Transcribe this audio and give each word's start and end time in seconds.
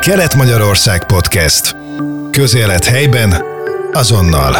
Kelet-Magyarország 0.00 1.06
Podcast. 1.06 1.76
Közélet 2.30 2.84
helyben, 2.84 3.44
azonnal. 3.92 4.54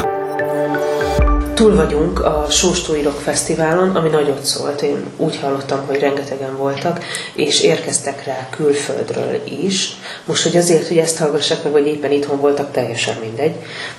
Túl 1.54 1.74
vagyunk 1.74 2.24
a 2.24 2.46
Sóstói 2.50 3.02
Rock 3.02 3.20
Fesztiválon, 3.20 3.96
ami 3.96 4.08
nagyot 4.08 4.44
szólt. 4.44 4.82
Én 4.82 5.04
úgy 5.16 5.36
hallottam, 5.36 5.86
hogy 5.86 5.98
rengetegen 5.98 6.56
voltak, 6.56 7.04
és 7.34 7.62
érkeztek 7.62 8.24
rá 8.24 8.48
külföldről 8.50 9.40
is. 9.62 9.96
Most, 10.24 10.42
hogy 10.42 10.56
azért, 10.56 10.88
hogy 10.88 10.98
ezt 10.98 11.18
hallgassák 11.18 11.62
meg, 11.62 11.72
vagy 11.72 11.86
éppen 11.86 12.12
itthon 12.12 12.40
voltak, 12.40 12.72
teljesen 12.72 13.16
mindegy. 13.20 13.54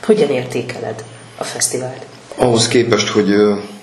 Hogyan 0.05 0.29
értékeled 0.29 1.03
a 1.37 1.43
fesztivált? 1.43 2.05
Ahhoz 2.35 2.67
képest, 2.67 3.07
hogy 3.07 3.33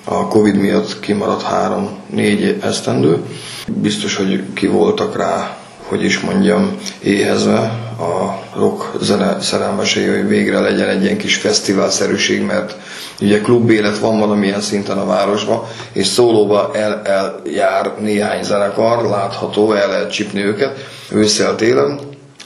a 0.04 0.28
Covid 0.28 0.56
miatt 0.56 1.00
kimaradt 1.00 1.42
három-négy 1.42 2.58
esztendő, 2.62 3.22
biztos, 3.66 4.16
hogy 4.16 4.42
ki 4.54 4.66
voltak 4.66 5.16
rá 5.16 5.57
hogy 5.88 6.04
is 6.04 6.20
mondjam, 6.20 6.76
éhezve 7.02 7.58
a 7.98 8.38
rock 8.56 8.84
zene 9.00 9.40
szerelmesei, 9.40 10.06
hogy 10.06 10.28
végre 10.28 10.60
legyen 10.60 10.88
egy 10.88 11.02
ilyen 11.02 11.16
kis 11.18 11.36
fesztiválszerűség, 11.36 12.42
mert 12.42 12.76
ugye 13.20 13.40
klubélet 13.40 13.98
van 13.98 14.18
valamilyen 14.18 14.60
szinten 14.60 14.98
a 14.98 15.06
városban, 15.06 15.62
és 15.92 16.06
szólóba 16.06 16.70
el, 16.74 17.02
eljár 17.04 17.92
néhány 18.00 18.42
zenekar, 18.42 19.04
látható, 19.04 19.72
el 19.72 19.88
lehet 19.88 20.10
csipni 20.12 20.44
őket 20.44 20.76
ősszel 21.10 21.54
télen, 21.54 22.00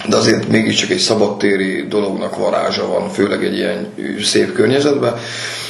de 0.08 0.16
azért 0.16 0.48
mégiscsak 0.48 0.90
egy 0.90 0.98
szabadtéri 0.98 1.86
dolognak 1.88 2.36
varázsa 2.36 2.86
van, 2.86 3.08
főleg 3.08 3.44
egy 3.44 3.56
ilyen 3.56 3.86
szép 4.22 4.52
környezetben. 4.52 5.14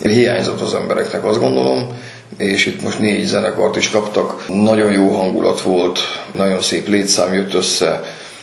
Hiányzott 0.02 0.60
az 0.60 0.74
embereknek, 0.74 1.24
azt 1.24 1.38
gondolom, 1.38 1.88
és 2.36 2.66
itt 2.66 2.82
most 2.82 2.98
négy 2.98 3.24
zenekart 3.24 3.76
is 3.76 3.90
kaptak. 3.90 4.48
Nagyon 4.48 4.92
jó 4.92 5.08
hangulat 5.08 5.60
volt, 5.60 5.98
nagyon 6.34 6.60
szép 6.60 6.88
létszám 6.88 7.34
jött 7.34 7.54
össze, 7.54 8.00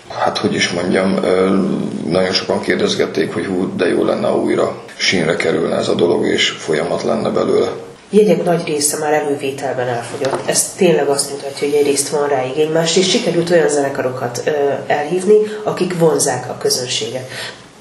hát 0.08 0.38
hogy 0.38 0.54
is 0.54 0.70
mondjam, 0.70 1.20
nagyon 2.06 2.34
sokan 2.34 2.62
kérdezgették, 2.62 3.34
hogy 3.34 3.46
hú, 3.46 3.76
de 3.76 3.88
jó 3.88 4.04
lenne, 4.04 4.32
újra 4.32 4.84
sínre 4.98 5.36
kerülne 5.36 5.76
ez 5.76 5.88
a 5.88 5.96
dolog, 5.96 6.26
és 6.26 6.50
folyamat 6.50 7.04
lenne 7.04 7.30
belőle. 7.30 7.68
Jegyek 8.10 8.44
nagy 8.44 8.64
része 8.66 8.98
már 8.98 9.14
elővételben 9.14 9.88
elfogyott. 9.88 10.48
Ez 10.48 10.74
tényleg 10.78 11.08
azt 11.08 11.30
mutatja, 11.30 11.68
hogy 11.68 11.78
egyrészt 11.78 12.10
van 12.10 12.28
rá 12.28 12.46
igény, 12.46 12.72
másrészt 12.72 13.10
sikerült 13.10 13.50
olyan 13.50 13.70
zenekarokat 13.70 14.44
elhívni, 14.88 15.38
akik 15.64 15.98
vonzák 15.98 16.50
a 16.50 16.58
közönséget. 16.58 17.30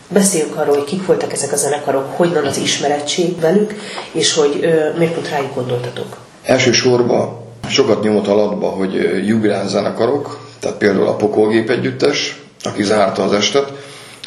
Beszéljünk 0.09 0.57
arról, 0.57 0.75
hogy 0.75 0.85
kik 0.85 1.07
voltak 1.07 1.33
ezek 1.33 1.53
a 1.53 1.57
zenekarok, 1.57 2.17
hogy 2.17 2.33
van 2.33 2.45
az 2.47 2.57
ismerettség 2.59 3.41
velük, 3.41 3.75
és 4.13 4.35
hogy 4.35 4.59
ö, 4.63 4.99
miért 4.99 5.13
pont 5.13 5.29
rájuk 5.29 5.55
gondoltatok. 5.55 6.17
Elsősorban 6.43 7.47
sokat 7.69 8.03
nyomott 8.03 8.27
alatba, 8.27 8.69
hogy 8.69 9.27
jugrán 9.27 9.69
zenekarok, 9.69 10.39
tehát 10.61 10.77
például 10.77 11.07
a 11.07 11.17
Pokolgép 11.17 11.71
együttes, 11.71 12.43
aki 12.63 12.83
zárta 12.83 13.23
az 13.23 13.33
estet, 13.33 13.73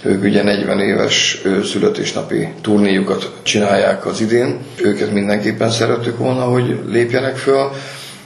ők 0.04 0.24
ugye 0.24 0.44
40 0.44 0.80
éves 0.80 1.42
születésnapi 1.64 2.48
turnéjukat 2.62 3.32
csinálják 3.44 4.06
az 4.06 4.22
idén. 4.22 4.60
Őket 4.82 5.12
mindenképpen 5.12 5.70
szerettük 5.72 6.18
volna, 6.18 6.44
hogy 6.44 6.80
lépjenek 6.88 7.38
föl. 7.38 7.70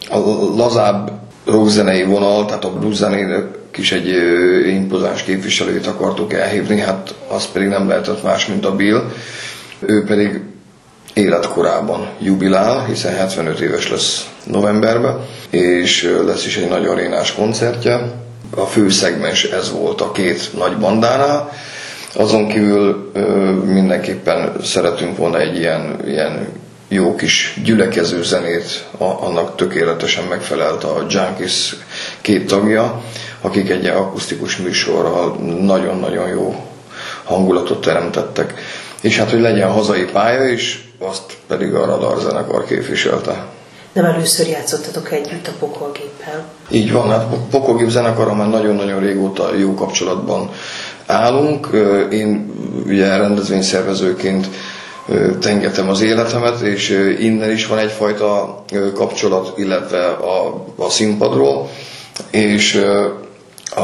A 0.10 0.18
lazább 0.56 1.12
rockzenei 1.46 2.04
vonal, 2.04 2.46
tehát 2.46 2.66
a 2.66 2.72
blues 2.72 3.02
zenének 3.76 3.78
is 3.78 3.92
egy 3.92 4.68
impozáns 4.68 5.24
képviselőt 5.24 5.88
akartuk 5.88 6.34
elhívni, 6.34 6.80
hát 6.80 7.14
az 7.28 7.52
pedig 7.52 7.68
nem 7.68 7.88
lehetett 7.88 8.24
más, 8.24 8.46
mint 8.46 8.66
a 8.66 8.76
Bill. 8.76 9.12
Ő 9.80 10.04
pedig 10.04 10.42
életkorában 11.14 12.10
jubilál, 12.20 12.86
hiszen 12.86 13.16
75 13.16 13.60
éves 13.60 13.90
lesz 13.90 14.30
novemberben, 14.44 15.20
és 15.50 16.14
lesz 16.26 16.46
is 16.46 16.58
egy 16.58 16.70
nagy 16.70 16.86
arénás 16.86 17.34
koncertje. 17.34 18.14
A 18.56 18.66
fő 18.66 18.90
szegmens 18.90 19.44
ez 19.44 19.72
volt 19.72 20.02
a 20.02 20.12
két 20.12 20.50
nagy 20.58 20.78
bandánál, 20.78 21.52
azon 22.14 22.48
kívül 22.48 23.12
mindenképpen 23.66 24.54
szeretünk 24.64 25.18
volna 25.18 25.40
egy 25.40 25.58
ilyen, 25.58 26.00
ilyen 26.06 26.48
jó 26.88 27.16
kis 27.16 27.60
gyülekező 27.64 28.24
zenét, 28.24 28.86
annak 28.98 29.56
tökéletesen 29.56 30.24
megfelelt 30.24 30.84
a 30.84 31.06
Junkies 31.10 31.76
két 32.22 32.48
tagja, 32.48 33.02
akik 33.46 33.70
egy 33.70 33.86
akusztikus 33.86 34.58
műsorral 34.58 35.36
nagyon-nagyon 35.62 36.28
jó 36.28 36.56
hangulatot 37.24 37.82
teremtettek. 37.82 38.54
És 39.02 39.18
hát, 39.18 39.30
hogy 39.30 39.40
legyen 39.40 39.72
hazai 39.72 40.04
pálya 40.04 40.48
is, 40.48 40.94
azt 41.00 41.38
pedig 41.48 41.74
a 41.74 41.86
Radar 41.86 42.20
zenekar 42.20 42.66
képviselte. 42.66 43.46
Nem 43.94 44.06
először 44.06 44.48
játszottatok 44.48 45.12
együtt 45.12 45.48
a 45.48 45.52
Pokolgéppel? 45.60 46.46
Így 46.70 46.92
van, 46.92 47.10
hát 47.10 47.26
Pokolgép 47.50 47.90
zenekarra 47.90 48.34
már 48.34 48.50
nagyon-nagyon 48.50 49.00
régóta 49.00 49.56
jó 49.56 49.74
kapcsolatban 49.74 50.50
állunk. 51.06 51.70
Én 52.12 52.54
ugye 52.86 53.18
rendezvényszervezőként 53.18 54.48
tengetem 55.40 55.90
az 55.90 56.02
életemet, 56.02 56.62
és 56.62 57.14
innen 57.20 57.52
is 57.52 57.68
van 57.68 57.78
egyfajta 57.78 58.64
kapcsolat, 58.94 59.54
illetve 59.58 60.06
a, 60.08 60.66
a 60.76 60.90
színpadról, 60.90 61.70
és 62.32 62.82
a, 63.76 63.82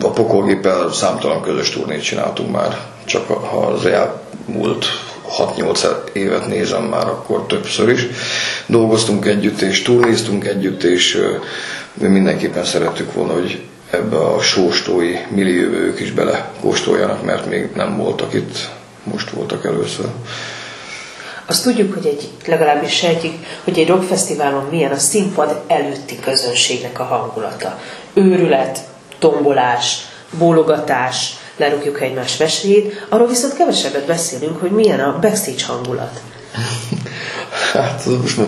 a 0.00 0.10
pokolgéppel 0.10 0.92
számtalan 0.92 1.42
közös 1.42 1.70
turnét 1.70 2.02
csináltunk 2.02 2.50
már, 2.50 2.80
csak 3.04 3.26
ha 3.26 3.58
az 3.58 3.86
elmúlt 3.86 4.86
6-8 5.38 5.86
évet 6.12 6.46
nézem 6.46 6.82
már, 6.82 7.06
akkor 7.06 7.46
többször 7.46 7.88
is. 7.88 8.06
Dolgoztunk 8.66 9.26
együtt, 9.26 9.60
és 9.60 9.82
turnéztunk 9.82 10.46
együtt, 10.46 10.82
és 10.82 11.22
mindenképpen 11.94 12.64
szerettük 12.64 13.12
volna, 13.12 13.32
hogy 13.32 13.62
ebbe 13.90 14.16
a 14.16 14.40
sóstói 14.40 15.16
millióbe 15.28 15.76
ők 15.76 16.00
is 16.00 16.12
belekóstoljanak, 16.12 17.24
mert 17.24 17.46
még 17.46 17.68
nem 17.74 17.96
voltak 17.96 18.34
itt, 18.34 18.68
most 19.04 19.30
voltak 19.30 19.64
először. 19.64 20.06
Azt 21.46 21.62
tudjuk, 21.62 21.94
hogy 21.94 22.06
egy, 22.06 22.28
legalábbis 22.46 22.92
sejtjük, 22.92 23.34
hogy 23.64 23.78
egy 23.78 23.88
rockfesztiválon 23.88 24.66
milyen 24.70 24.92
a 24.92 24.98
színpad 24.98 25.60
előtti 25.66 26.20
közönségnek 26.20 27.00
a 27.00 27.04
hangulata. 27.04 27.80
Őrület, 28.14 28.78
tombolás, 29.22 29.98
bólogatás, 30.38 31.34
lerúgjuk 31.56 32.00
egymás 32.00 32.36
vesélyét, 32.36 33.06
arról 33.08 33.28
viszont 33.28 33.54
kevesebbet 33.54 34.06
beszélünk, 34.06 34.60
hogy 34.60 34.70
milyen 34.70 35.00
a 35.00 35.18
backstage 35.20 35.64
hangulat. 35.66 36.20
Hát 37.72 38.06
most 38.20 38.40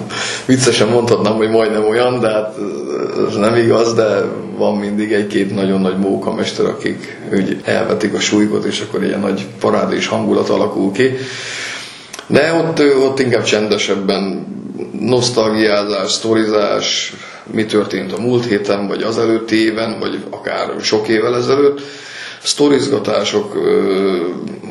viccesen 0.47 0.89
mondhatnám, 0.89 1.35
hogy 1.37 1.51
majdnem 1.51 1.89
olyan, 1.89 2.21
de 2.21 2.31
hát 2.31 2.55
ez 3.29 3.35
nem 3.35 3.55
igaz, 3.57 3.95
de 3.95 4.21
van 4.57 4.77
mindig 4.77 5.12
egy-két 5.12 5.55
nagyon 5.55 5.81
nagy 5.81 5.99
mókamester, 5.99 6.67
akik 6.67 7.21
úgy 7.33 7.61
elvetik 7.65 8.15
a 8.15 8.21
súlykot, 8.21 8.65
és 8.65 8.81
akkor 8.81 9.05
ilyen 9.05 9.21
nagy 9.21 9.47
parádés 9.61 10.06
hangulat 10.06 10.49
alakul 10.49 10.93
ki. 10.93 11.11
De 12.27 12.53
ott, 12.53 12.83
ott 13.03 13.19
inkább 13.19 13.43
csendesebben 13.43 14.47
nosztalgiázás, 15.01 16.11
sztorizás, 16.11 17.15
mi 17.53 17.65
történt 17.65 18.12
a 18.12 18.21
múlt 18.21 18.44
héten, 18.44 18.87
vagy 18.87 19.03
az 19.03 19.19
előtti 19.19 19.65
éven, 19.65 19.99
vagy 20.00 20.25
akár 20.31 20.71
sok 20.81 21.09
évvel 21.09 21.37
ezelőtt. 21.37 21.81
Sztorizgatások, 22.43 23.55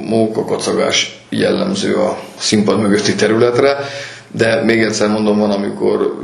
mókakacagás 0.08 1.20
jellemző 1.30 1.96
a 1.96 2.18
színpad 2.38 2.82
mögötti 2.82 3.16
területre, 3.16 3.78
de 4.32 4.64
még 4.64 4.82
egyszer 4.82 5.10
mondom, 5.10 5.40
van, 5.40 5.52
amikor 5.52 6.16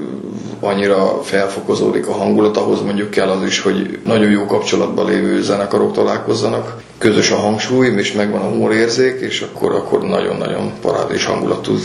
annyira 0.60 1.20
felfokozódik 1.24 2.08
a 2.08 2.14
hangulat, 2.14 2.58
ahhoz 2.58 2.81
mondjuk 2.81 3.10
kell 3.10 3.30
az 3.30 3.44
is, 3.46 3.60
hogy 3.60 4.00
nagyon 4.06 4.30
jó 4.30 4.46
kapcsolatban 4.46 5.06
lévő 5.10 5.42
zenekarok 5.42 5.94
találkozzanak, 5.94 6.81
közös 6.98 7.31
a 7.31 7.36
hangsúly, 7.36 7.88
és 7.88 8.12
megvan 8.12 8.42
a 8.42 8.50
humorérzék, 8.50 9.20
és 9.22 9.42
akkor, 9.42 9.72
akkor 9.76 10.02
nagyon-nagyon 10.04 10.72
parádés 10.81 11.26
hangulat 11.26 11.62
tud 11.62 11.80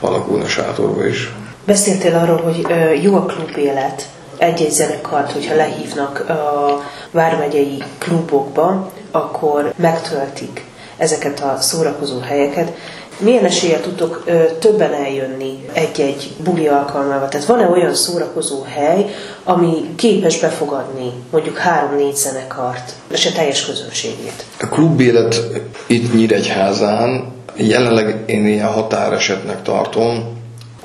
alakulni 0.00 0.44
a 0.44 0.48
sátorba 0.48 1.06
is. 1.06 1.32
Beszéltél 1.66 2.14
arról, 2.14 2.40
hogy 2.40 2.66
jó 3.02 3.14
a 3.14 3.24
klub 3.24 3.56
élet, 3.56 4.08
egy-egy 4.38 4.70
zenekart, 4.70 5.32
hogyha 5.32 5.54
lehívnak 5.54 6.28
a 6.28 6.82
vármegyei 7.10 7.82
klubokba, 7.98 8.92
akkor 9.10 9.72
megtöltik 9.76 10.64
ezeket 10.96 11.40
a 11.40 11.56
szórakozó 11.60 12.18
helyeket. 12.18 12.72
Milyen 13.18 13.44
eséllyel 13.44 13.80
tudtok 13.80 14.22
ö, 14.26 14.44
többen 14.58 14.92
eljönni 14.92 15.64
egy-egy 15.72 16.34
buli 16.44 16.66
alkalmával? 16.66 17.28
Tehát 17.28 17.46
van-e 17.46 17.68
olyan 17.68 17.94
szórakozó 17.94 18.62
hely, 18.62 19.06
ami 19.44 19.94
képes 19.96 20.38
befogadni 20.40 21.12
mondjuk 21.30 21.56
három-négy 21.56 22.16
zenekart, 22.16 22.92
és 23.12 23.26
a 23.26 23.32
teljes 23.32 23.66
közönségét? 23.66 24.44
A 24.60 24.66
klubélet 24.66 25.40
itt 25.86 26.14
Nyíregyházán 26.14 27.32
jelenleg 27.54 28.22
én 28.26 28.46
ilyen 28.46 28.72
határesetnek 28.72 29.62
tartom, 29.62 30.35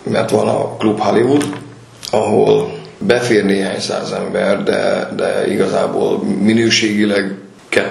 mert 0.03 0.29
van 0.29 0.47
a 0.47 0.75
Club 0.77 0.99
Hollywood, 0.99 1.45
ahol 2.11 2.73
befér 2.97 3.45
néhány 3.45 3.79
száz 3.79 4.11
ember, 4.11 4.63
de, 4.63 5.09
de 5.15 5.51
igazából 5.51 6.23
minőségileg 6.23 7.35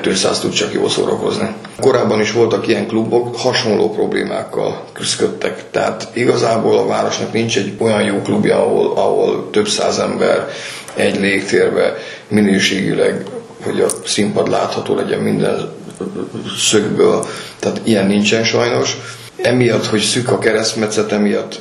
200 0.02 0.40
tud 0.40 0.52
csak 0.52 0.72
jól 0.72 0.88
szórakozni. 0.88 1.48
Korábban 1.80 2.20
is 2.20 2.32
voltak 2.32 2.66
ilyen 2.66 2.86
klubok, 2.86 3.36
hasonló 3.36 3.90
problémákkal 3.90 4.84
küzdöttek. 4.92 5.70
Tehát 5.70 6.08
igazából 6.12 6.78
a 6.78 6.86
városnak 6.86 7.32
nincs 7.32 7.58
egy 7.58 7.74
olyan 7.78 8.02
jó 8.02 8.22
klubja, 8.22 8.56
ahol, 8.56 8.92
ahol 8.96 9.50
több 9.50 9.68
száz 9.68 9.98
ember 9.98 10.48
egy 10.94 11.20
légtérbe 11.20 11.96
minőségileg 12.28 13.24
hogy 13.64 13.80
a 13.80 13.88
színpad 14.04 14.48
látható 14.48 14.94
legyen 14.94 15.20
minden 15.20 15.72
szögből, 16.58 17.26
tehát 17.58 17.80
ilyen 17.84 18.06
nincsen 18.06 18.44
sajnos. 18.44 18.96
Emiatt, 19.42 19.86
hogy 19.86 20.00
szűk 20.00 20.30
a 20.30 20.38
keresztmetszet, 20.38 21.12
emiatt 21.12 21.60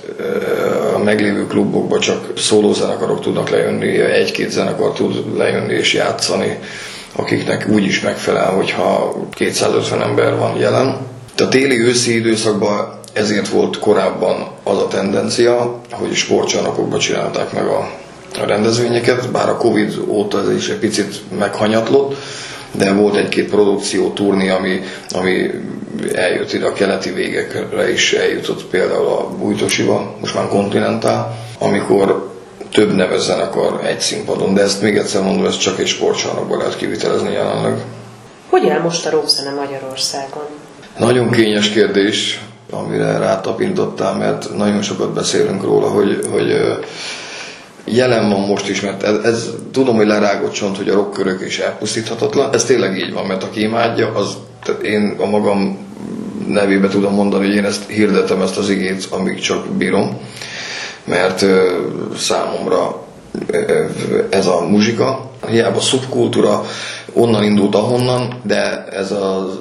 a 0.95 0.97
meglévő 0.97 1.47
klubokban 1.47 1.99
csak 1.99 2.37
szólózenekarok 2.37 3.21
tudnak 3.21 3.49
lejönni, 3.49 3.99
egy-két 3.99 4.51
zenekar 4.51 4.93
tud 4.93 5.37
lejönni 5.37 5.73
és 5.73 5.93
játszani, 5.93 6.59
akiknek 7.15 7.67
úgy 7.67 7.83
is 7.83 7.99
megfelel, 8.01 8.51
hogyha 8.51 9.15
250 9.31 10.01
ember 10.01 10.37
van 10.37 10.57
jelen. 10.57 10.97
A 11.37 11.47
téli-őszi 11.47 12.15
időszakban 12.15 12.99
ezért 13.13 13.47
volt 13.47 13.79
korábban 13.79 14.47
az 14.63 14.77
a 14.77 14.87
tendencia, 14.87 15.81
hogy 15.91 16.13
sportcsarnokokban 16.13 16.99
csinálták 16.99 17.53
meg 17.53 17.65
a 17.65 17.89
rendezvényeket, 18.45 19.31
bár 19.31 19.49
a 19.49 19.57
Covid 19.57 19.93
óta 20.07 20.39
ez 20.39 20.51
is 20.51 20.69
egy 20.69 20.77
picit 20.79 21.21
meghanyatlott, 21.37 22.15
de 22.71 22.93
volt 22.93 23.15
egy-két 23.15 23.49
produkció 23.49 24.09
turni, 24.09 24.49
ami, 24.49 24.81
ami 25.09 25.51
eljött 26.13 26.53
ide 26.53 26.65
a 26.65 26.73
keleti 26.73 27.09
végekre 27.09 27.91
is 27.91 28.13
eljutott 28.13 28.65
például 28.65 29.07
a 29.07 29.29
Bújtosiba, 29.37 30.15
most 30.19 30.35
már 30.35 30.47
Continental, 30.47 31.35
amikor 31.59 32.29
több 32.71 32.95
neves 32.95 33.21
zenekar 33.21 33.85
egy 33.85 33.99
színpadon, 33.99 34.53
de 34.53 34.61
ezt 34.61 34.81
még 34.81 34.97
egyszer 34.97 35.21
mondom, 35.21 35.45
ez 35.45 35.57
csak 35.57 35.79
egy 35.79 35.87
sportcsarnokban 35.87 36.57
lehet 36.57 36.77
kivitelezni 36.77 37.31
jelenleg. 37.31 37.73
Hogy 38.49 38.69
áll 38.69 38.81
most 38.81 39.05
a 39.05 39.09
rockzene 39.09 39.51
Magyarországon? 39.51 40.43
Nagyon 40.97 41.31
kényes 41.31 41.69
kérdés, 41.69 42.41
amire 42.71 43.17
rátapintottál, 43.17 44.13
mert 44.17 44.57
nagyon 44.57 44.81
sokat 44.81 45.13
beszélünk 45.13 45.63
róla, 45.63 45.87
hogy, 45.87 46.19
hogy 46.31 46.55
jelen 47.89 48.29
van 48.29 48.39
most 48.47 48.69
is, 48.69 48.81
mert 48.81 49.03
ez, 49.03 49.15
ez 49.23 49.49
tudom, 49.71 49.95
hogy 49.95 50.07
lerágott 50.07 50.51
csont, 50.51 50.77
hogy 50.77 50.89
a 50.89 50.93
rockkörök 50.93 51.41
is 51.45 51.59
elpusztíthatatlan. 51.59 52.53
Ez 52.53 52.63
tényleg 52.63 52.97
így 52.97 53.13
van, 53.13 53.25
mert 53.25 53.43
aki 53.43 53.61
imádja, 53.61 54.11
az, 54.15 54.37
tehát 54.63 54.81
én 54.81 55.15
a 55.19 55.25
magam 55.25 55.77
nevébe 56.47 56.87
tudom 56.87 57.13
mondani, 57.13 57.45
hogy 57.45 57.55
én 57.55 57.65
ezt 57.65 57.89
hirdetem 57.89 58.41
ezt 58.41 58.57
az 58.57 58.69
igét, 58.69 59.07
amíg 59.09 59.39
csak 59.39 59.67
bírom, 59.67 60.17
mert 61.03 61.41
ö, 61.41 61.79
számomra 62.17 63.03
ö, 63.47 63.85
ez 64.29 64.45
a 64.45 64.65
muzsika, 64.67 65.29
hiába 65.47 65.79
szubkultúra, 65.79 66.63
onnan 67.13 67.43
indult 67.43 67.75
ahonnan, 67.75 68.41
de 68.43 68.85
ez 68.85 69.11
az 69.11 69.59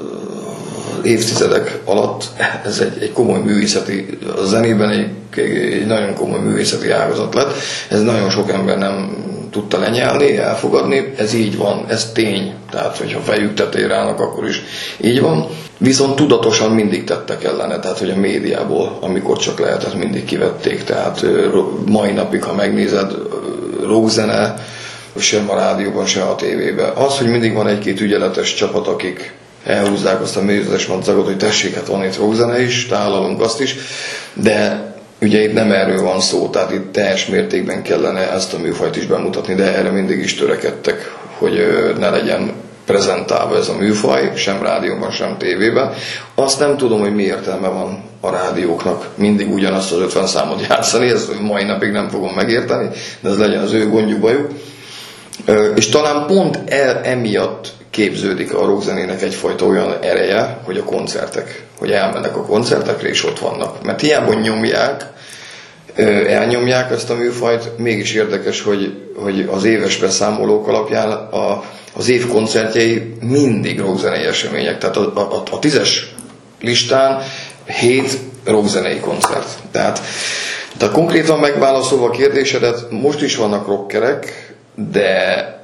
évtizedek 1.08 1.78
alatt 1.84 2.24
ez 2.64 2.78
egy, 2.80 3.02
egy 3.02 3.12
komoly 3.12 3.40
művészeti, 3.40 4.18
a 4.36 4.44
zenében 4.44 4.90
egy, 4.90 5.08
egy 5.42 5.86
nagyon 5.86 6.14
komoly 6.14 6.40
művészeti 6.40 6.90
ágazat 6.90 7.34
lett. 7.34 7.52
Ez 7.88 8.02
nagyon 8.02 8.30
sok 8.30 8.50
ember 8.50 8.78
nem 8.78 9.26
tudta 9.50 9.78
lenyelni, 9.78 10.36
elfogadni, 10.36 11.12
ez 11.16 11.34
így 11.34 11.56
van, 11.56 11.84
ez 11.88 12.12
tény. 12.12 12.54
Tehát, 12.70 12.96
hogyha 12.96 13.20
fejük 13.20 13.54
tetejére 13.54 13.94
állnak, 13.94 14.20
akkor 14.20 14.48
is 14.48 14.62
így 15.00 15.20
van. 15.20 15.46
Viszont 15.78 16.16
tudatosan 16.16 16.70
mindig 16.70 17.04
tettek 17.04 17.44
ellene, 17.44 17.78
tehát, 17.78 17.98
hogy 17.98 18.10
a 18.10 18.16
médiából, 18.16 18.98
amikor 19.00 19.38
csak 19.38 19.58
lehetett, 19.60 19.94
mindig 19.94 20.24
kivették. 20.24 20.84
Tehát 20.84 21.26
mai 21.86 22.12
napig, 22.12 22.42
ha 22.42 22.54
megnézed, 22.54 23.12
rockzene, 23.82 24.54
sem 25.18 25.50
a 25.50 25.54
rádióban, 25.54 26.06
sem 26.06 26.28
a 26.28 26.34
tévében. 26.34 26.90
Az, 26.96 27.18
hogy 27.18 27.26
mindig 27.28 27.54
van 27.54 27.66
egy-két 27.68 28.00
ügyeletes 28.00 28.54
csapat, 28.54 28.86
akik 28.86 29.32
elhúzzák 29.68 30.20
azt 30.20 30.36
a 30.36 30.42
méretes 30.42 30.86
madzagot, 30.86 31.24
hogy 31.24 31.36
tessék, 31.36 31.74
hát 31.74 31.86
van 31.86 32.04
itt 32.04 32.16
rockzene 32.16 32.62
is, 32.62 32.86
tálalunk 32.86 33.40
azt 33.40 33.60
is, 33.60 33.76
de 34.34 34.86
ugye 35.20 35.42
itt 35.42 35.52
nem 35.52 35.72
erről 35.72 36.02
van 36.02 36.20
szó, 36.20 36.48
tehát 36.48 36.72
itt 36.72 36.92
teljes 36.92 37.26
mértékben 37.26 37.82
kellene 37.82 38.32
ezt 38.32 38.54
a 38.54 38.58
műfajt 38.58 38.96
is 38.96 39.06
bemutatni, 39.06 39.54
de 39.54 39.76
erre 39.76 39.90
mindig 39.90 40.18
is 40.18 40.34
törekedtek, 40.34 41.14
hogy 41.38 41.66
ne 41.98 42.10
legyen 42.10 42.52
prezentálva 42.86 43.56
ez 43.56 43.68
a 43.68 43.76
műfaj, 43.76 44.32
sem 44.36 44.62
rádióban, 44.62 45.10
sem 45.10 45.36
tévében. 45.38 45.92
Azt 46.34 46.58
nem 46.60 46.76
tudom, 46.76 47.00
hogy 47.00 47.14
mi 47.14 47.22
értelme 47.22 47.68
van 47.68 48.02
a 48.20 48.30
rádióknak 48.30 49.08
mindig 49.14 49.52
ugyanazt 49.52 49.92
az 49.92 50.00
50 50.00 50.26
számot 50.26 50.66
játszani, 50.68 51.08
ezt 51.08 51.40
mai 51.40 51.64
napig 51.64 51.90
nem 51.90 52.08
fogom 52.08 52.34
megérteni, 52.34 52.88
de 53.20 53.28
ez 53.28 53.38
legyen 53.38 53.62
az 53.62 53.72
ő 53.72 53.88
gondjuk 53.88 54.20
bajuk. 54.20 54.50
És 55.74 55.88
talán 55.88 56.26
pont 56.26 56.60
el 56.66 57.00
emiatt 57.02 57.72
képződik 57.98 58.54
a 58.54 58.64
rockzenének 58.66 59.22
egyfajta 59.22 59.66
olyan 59.66 59.96
ereje, 60.02 60.58
hogy 60.64 60.76
a 60.78 60.84
koncertek, 60.84 61.64
hogy 61.78 61.90
elmennek 61.90 62.36
a 62.36 62.42
koncertekre 62.44 63.08
és 63.08 63.24
ott 63.24 63.38
vannak. 63.38 63.82
Mert 63.82 64.00
hiába 64.00 64.34
nyomják, 64.34 65.06
elnyomják 66.28 66.90
ezt 66.90 67.10
a 67.10 67.14
műfajt, 67.14 67.78
mégis 67.78 68.12
érdekes, 68.12 68.62
hogy, 68.62 68.94
hogy 69.16 69.48
az 69.52 69.64
éves 69.64 69.96
beszámolók 69.96 70.68
alapján 70.68 71.10
a, 71.10 71.64
az 71.94 72.08
év 72.08 72.26
koncertjei 72.26 73.14
mindig 73.20 73.80
rockzenei 73.80 74.24
események. 74.24 74.78
Tehát 74.78 74.96
a, 74.96 75.12
a, 75.14 75.42
a 75.50 75.58
tízes 75.58 76.14
listán 76.60 77.22
hét 77.66 78.18
rockzenei 78.44 78.98
koncert. 79.00 79.48
Tehát, 79.70 80.00
tehát 80.76 80.94
konkrétan 80.94 81.38
megválaszolva 81.38 82.06
a 82.06 82.10
kérdésedet, 82.10 82.90
most 82.90 83.22
is 83.22 83.36
vannak 83.36 83.66
rockerek, 83.66 84.52
de 84.74 85.56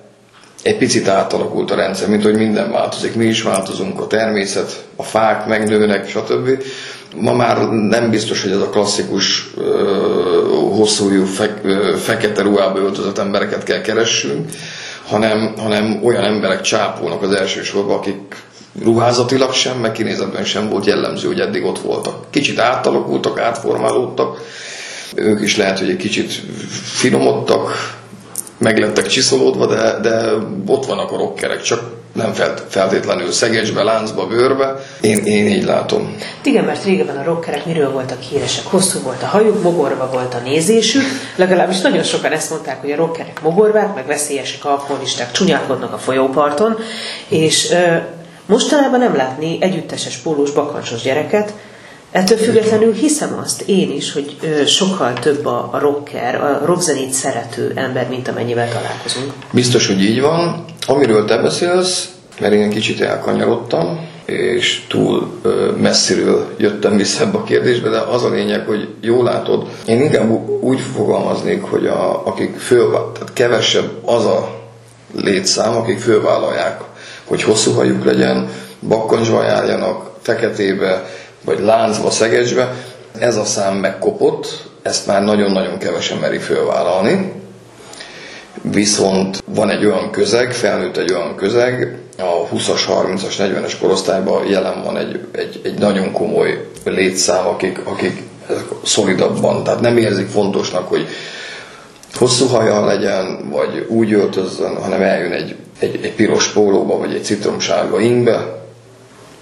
egy 0.65 0.79
picit 0.79 1.09
átalakult 1.09 1.71
a 1.71 1.75
rendszer, 1.75 2.09
mint 2.09 2.23
hogy 2.23 2.37
minden 2.37 2.71
változik. 2.71 3.15
Mi 3.15 3.25
is 3.25 3.43
változunk, 3.43 4.01
a 4.01 4.07
természet, 4.07 4.85
a 4.97 5.03
fák 5.03 5.47
megnőnek, 5.47 6.09
stb. 6.09 6.49
Ma 7.17 7.33
már 7.33 7.69
nem 7.69 8.11
biztos, 8.11 8.43
hogy 8.43 8.51
ez 8.51 8.61
a 8.61 8.69
klasszikus 8.69 9.51
hosszújú 10.51 11.25
fe, 11.25 11.61
fekete 11.97 12.43
ruhába 12.43 12.79
öltözött 12.79 13.19
embereket 13.19 13.63
kell 13.63 13.81
keressünk, 13.81 14.51
hanem, 15.07 15.55
hanem 15.57 16.01
olyan 16.03 16.25
emberek 16.25 16.61
csápolnak 16.61 17.23
az 17.23 17.33
első 17.33 17.63
sorba, 17.63 17.95
akik 17.95 18.37
ruházatilag 18.83 19.53
sem, 19.53 19.79
meg 19.79 19.93
kinézetben 19.93 20.45
sem 20.45 20.69
volt 20.69 20.87
jellemző, 20.87 21.27
hogy 21.27 21.41
eddig 21.41 21.65
ott 21.65 21.79
voltak. 21.79 22.31
Kicsit 22.31 22.59
átalakultak, 22.59 23.39
átformálódtak, 23.39 24.41
ők 25.15 25.41
is 25.41 25.57
lehet, 25.57 25.79
hogy 25.79 25.91
egy 25.91 25.97
kicsit 25.97 26.33
finomodtak, 26.83 27.95
meg 28.65 28.79
lettek 28.79 29.07
csiszolódva, 29.07 29.67
de, 29.67 29.99
de 30.03 30.33
ott 30.67 30.87
vannak 30.87 31.13
a 31.13 31.17
rockerek, 31.17 31.63
csak 31.63 31.81
nem 32.13 32.33
feltétlenül 32.69 33.33
szegecsbe, 33.33 33.83
láncba, 33.83 34.27
bőrbe. 34.27 34.85
Én, 35.01 35.19
én 35.25 35.47
így 35.47 35.65
látom. 35.65 36.17
Igen, 36.45 36.65
mert 36.65 36.85
régebben 36.85 37.17
a 37.17 37.25
rockerek 37.25 37.67
miről 37.67 37.91
voltak 37.91 38.21
híresek? 38.21 38.65
Hosszú 38.67 38.99
volt 39.03 39.23
a 39.23 39.27
hajuk, 39.27 39.63
mogorva 39.63 40.11
volt 40.13 40.35
a 40.35 40.39
nézésük. 40.45 41.03
Legalábbis 41.37 41.81
nagyon 41.81 42.03
sokan 42.03 42.33
ezt 42.33 42.51
mondták, 42.51 42.81
hogy 42.81 42.91
a 42.91 42.97
rockerek 42.97 43.43
mogorvák, 43.43 43.95
meg 43.95 44.07
veszélyesek, 44.07 44.65
alkoholisták, 44.65 45.31
csúnyálkodnak 45.31 45.93
a 45.93 45.99
folyóparton. 45.99 46.77
És 47.29 47.71
ö, 47.71 47.97
mostanában 48.47 48.99
nem 48.99 49.17
látni 49.17 49.57
együtteses 49.61 50.17
pólós 50.17 50.51
bakancsos 50.51 51.03
gyereket, 51.03 51.53
Ettől 52.15 52.39
függetlenül 52.39 52.93
hiszem 52.93 53.39
azt 53.43 53.63
én 53.67 53.91
is, 53.91 54.13
hogy 54.13 54.37
sokkal 54.67 55.13
több 55.13 55.47
a, 55.47 55.79
rocker, 55.81 56.35
a 56.35 56.63
rockzenét 56.65 57.13
szerető 57.13 57.73
ember, 57.75 58.09
mint 58.09 58.29
amennyivel 58.29 58.69
találkozunk. 58.69 59.33
Biztos, 59.53 59.87
hogy 59.87 60.03
így 60.03 60.21
van. 60.21 60.65
Amiről 60.87 61.25
te 61.25 61.37
beszélsz, 61.37 62.09
mert 62.41 62.53
én 62.53 62.71
kicsit 62.71 63.01
elkanyarodtam, 63.01 64.09
és 64.25 64.83
túl 64.89 65.41
messziről 65.81 66.55
jöttem 66.59 66.97
vissza 66.97 67.23
ebbe 67.23 67.39
a 67.39 67.45
kérdésbe, 67.45 67.89
de 67.89 67.99
az 67.99 68.25
a 68.25 68.31
lényeg, 68.31 68.67
hogy 68.67 68.89
jól 69.01 69.25
látod, 69.25 69.69
én 69.87 70.01
inkább 70.01 70.31
úgy 70.61 70.81
fogalmaznék, 70.81 71.63
hogy 71.63 71.87
a, 71.87 72.27
akik 72.27 72.57
föl, 72.57 72.91
tehát 72.91 73.33
kevesebb 73.33 73.91
az 74.05 74.25
a 74.25 74.61
létszám, 75.17 75.77
akik 75.77 75.99
fölvállalják, 75.99 76.81
hogy 77.25 77.43
hosszú 77.43 77.73
hajuk 77.73 78.05
legyen, 78.05 78.49
bakkancsba 78.81 79.45
járjanak, 79.45 80.11
feketébe, 80.23 81.05
vagy 81.45 81.61
láncba, 81.61 82.11
szegecsbe, 82.11 82.75
ez 83.19 83.37
a 83.37 83.45
szám 83.45 83.77
megkopott, 83.77 84.65
ezt 84.83 85.07
már 85.07 85.23
nagyon-nagyon 85.23 85.79
kevesen 85.79 86.19
meri 86.19 86.39
fölvállalni, 86.39 87.33
viszont 88.63 89.43
van 89.47 89.71
egy 89.71 89.85
olyan 89.85 90.11
közeg, 90.11 90.53
felnőtt 90.53 90.97
egy 90.97 91.13
olyan 91.13 91.37
közeg, 91.37 91.99
a 92.19 92.49
20-as, 92.55 92.81
30-as, 92.89 93.35
40-es 93.39 93.73
korosztályban 93.81 94.47
jelen 94.47 94.83
van 94.83 94.97
egy, 94.97 95.21
egy, 95.33 95.61
egy 95.65 95.79
nagyon 95.79 96.13
komoly 96.13 96.69
létszám, 96.85 97.47
akik, 97.47 97.81
akik 97.85 98.23
szolidabban, 98.85 99.65
tehát 99.65 99.81
nem 99.81 99.97
érzik 99.97 100.29
fontosnak, 100.29 100.89
hogy 100.89 101.07
hosszú 102.15 102.47
haja 102.47 102.85
legyen, 102.85 103.51
vagy 103.51 103.87
úgy 103.89 104.13
öltözzön, 104.13 104.77
hanem 104.77 105.03
eljön 105.03 105.33
egy, 105.33 105.57
egy, 105.79 105.99
egy 106.03 106.15
piros 106.15 106.49
pólóba, 106.49 106.99
vagy 106.99 107.15
egy 107.15 107.25
citromsárga 107.25 108.01
ingbe, 108.01 108.64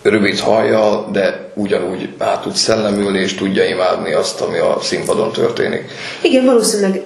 rövid 0.03 0.39
hajjal, 0.39 1.09
de 1.13 1.51
ugyanúgy 1.55 2.15
át 2.19 2.43
tud 2.43 2.55
szellemülni, 2.55 3.19
és 3.19 3.35
tudja 3.35 3.65
imádni 3.65 4.13
azt, 4.13 4.41
ami 4.41 4.59
a 4.59 4.79
színpadon 4.81 5.33
történik. 5.33 5.91
Igen, 6.23 6.45
valószínűleg 6.45 7.03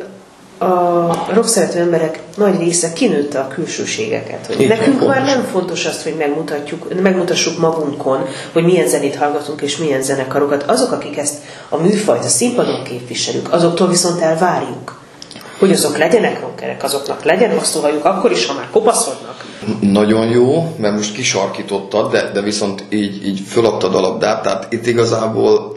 a 0.59 1.33
rock 1.33 1.49
szerető 1.49 1.79
emberek 1.79 2.19
nagy 2.37 2.59
része 2.59 2.93
kinőtte 2.93 3.39
a 3.39 3.49
külsőségeket. 3.49 4.47
Hogy 4.47 4.69
nekünk 4.69 4.99
fontos. 4.99 5.09
már 5.09 5.25
nem 5.25 5.43
fontos 5.43 5.85
azt, 5.85 6.03
hogy 6.03 6.15
megmutatjuk, 6.19 7.01
megmutassuk 7.03 7.59
magunkon, 7.59 8.27
hogy 8.53 8.65
milyen 8.65 8.89
zenét 8.89 9.17
hallgatunk 9.17 9.61
és 9.61 9.77
milyen 9.77 10.03
zenekarokat. 10.03 10.63
Azok, 10.63 10.93
akik 10.93 11.17
ezt 11.17 11.35
a 11.69 11.77
műfajt 11.77 12.25
a 12.25 12.29
színpadon 12.29 12.83
képviselik, 12.83 13.53
azoktól 13.53 13.89
viszont 13.89 14.21
elvárjuk, 14.21 15.01
hogy 15.59 15.73
azok 15.73 15.99
legyenek 15.99 16.41
rockerek, 16.41 16.83
azoknak 16.83 17.25
legyen 17.25 17.59
hosszú 17.59 17.81
hajuk, 17.81 18.05
akkor 18.05 18.31
is, 18.31 18.47
ha 18.47 18.55
már 18.55 18.69
kopaszodnak. 18.71 19.26
Nagyon 19.81 20.29
jó, 20.29 20.77
mert 20.79 20.95
most 20.95 21.15
kisarkítottad, 21.15 22.11
de, 22.11 22.31
de 22.31 22.41
viszont 22.41 22.85
így, 22.89 23.27
így 23.27 23.41
föladtad 23.49 23.95
a 23.95 24.01
labdát, 24.01 24.43
tehát 24.43 24.73
itt 24.73 24.87
igazából 24.87 25.77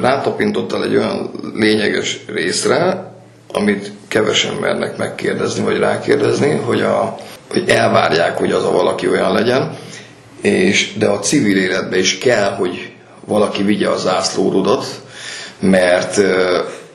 rátapintottál 0.00 0.84
egy 0.84 0.96
olyan 0.96 1.30
lényeges 1.54 2.24
részre, 2.26 3.12
amit 3.52 3.92
kevesen 4.08 4.54
mernek 4.54 4.96
megkérdezni, 4.96 5.62
vagy 5.62 5.78
rákérdezni, 5.78 6.50
hogy, 6.50 6.80
a, 6.80 7.16
hogy 7.50 7.68
elvárják, 7.68 8.38
hogy 8.38 8.52
az 8.52 8.64
a 8.64 8.70
valaki 8.70 9.08
olyan 9.08 9.32
legyen, 9.32 9.76
és, 10.40 10.92
de 10.98 11.06
a 11.06 11.18
civil 11.18 11.56
életben 11.56 11.98
is 11.98 12.18
kell, 12.18 12.54
hogy 12.54 12.92
valaki 13.26 13.62
vigye 13.62 13.88
a 13.88 13.96
zászlórudat, 13.96 14.84
mert 15.60 16.20